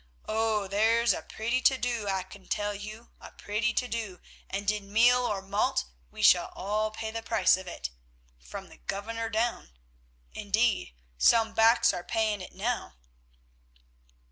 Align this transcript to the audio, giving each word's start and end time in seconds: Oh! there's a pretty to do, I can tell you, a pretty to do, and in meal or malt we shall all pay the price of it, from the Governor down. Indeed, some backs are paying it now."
Oh! 0.27 0.65
there's 0.67 1.13
a 1.13 1.21
pretty 1.21 1.61
to 1.61 1.77
do, 1.77 2.07
I 2.09 2.23
can 2.23 2.47
tell 2.47 2.73
you, 2.73 3.11
a 3.21 3.31
pretty 3.33 3.71
to 3.75 3.87
do, 3.87 4.19
and 4.49 4.71
in 4.71 4.91
meal 4.91 5.19
or 5.23 5.43
malt 5.43 5.85
we 6.09 6.23
shall 6.23 6.51
all 6.55 6.89
pay 6.89 7.11
the 7.11 7.21
price 7.21 7.55
of 7.55 7.67
it, 7.67 7.91
from 8.39 8.69
the 8.69 8.77
Governor 8.77 9.29
down. 9.29 9.73
Indeed, 10.33 10.95
some 11.19 11.53
backs 11.53 11.93
are 11.93 12.03
paying 12.03 12.41
it 12.41 12.55
now." 12.55 12.95